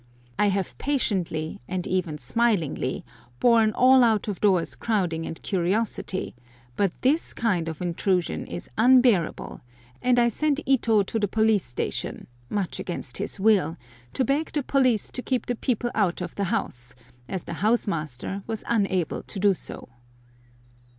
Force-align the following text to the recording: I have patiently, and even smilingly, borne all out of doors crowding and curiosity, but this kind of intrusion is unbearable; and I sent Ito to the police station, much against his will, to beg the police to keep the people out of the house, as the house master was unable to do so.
I 0.39 0.47
have 0.47 0.75
patiently, 0.79 1.61
and 1.67 1.85
even 1.85 2.17
smilingly, 2.17 3.05
borne 3.39 3.71
all 3.73 4.03
out 4.03 4.27
of 4.27 4.41
doors 4.41 4.73
crowding 4.73 5.27
and 5.27 5.39
curiosity, 5.43 6.33
but 6.75 6.91
this 7.01 7.35
kind 7.35 7.69
of 7.69 7.83
intrusion 7.83 8.47
is 8.47 8.67
unbearable; 8.79 9.61
and 10.01 10.17
I 10.17 10.27
sent 10.27 10.59
Ito 10.65 11.03
to 11.03 11.19
the 11.19 11.27
police 11.27 11.63
station, 11.65 12.25
much 12.49 12.79
against 12.79 13.17
his 13.19 13.39
will, 13.39 13.77
to 14.13 14.25
beg 14.25 14.51
the 14.53 14.63
police 14.63 15.11
to 15.11 15.21
keep 15.21 15.45
the 15.45 15.53
people 15.53 15.91
out 15.93 16.19
of 16.19 16.33
the 16.33 16.45
house, 16.45 16.95
as 17.29 17.43
the 17.43 17.53
house 17.61 17.87
master 17.87 18.41
was 18.47 18.63
unable 18.67 19.21
to 19.21 19.39
do 19.39 19.53
so. 19.53 19.87